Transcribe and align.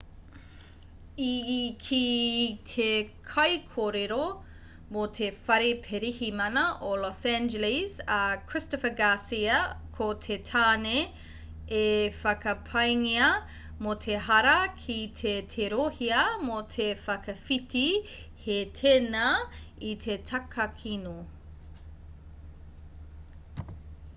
i 1.23 1.57
kī 1.87 1.97
te 2.69 2.85
kaikōrero 3.33 4.21
mō 4.95 5.03
te 5.17 5.27
whare 5.49 5.67
pirihimana 5.87 6.63
o 6.87 6.89
los 7.03 7.19
angeles 7.33 7.99
a 8.15 8.17
christopher 8.53 8.91
garcia 9.03 9.59
ko 9.99 10.07
te 10.29 10.37
tāne 10.49 10.95
e 11.81 11.83
whakapaengia 12.23 13.29
mō 13.89 13.95
te 14.07 14.17
hara 14.31 14.57
kei 14.81 15.05
te 15.21 15.37
tirohia 15.57 16.25
mō 16.49 16.59
te 16.79 16.89
whakawhiti 17.05 17.87
hē 18.47 18.59
tēnā 18.81 19.29
i 19.93 19.95
te 20.09 20.19
takakino 20.33 21.17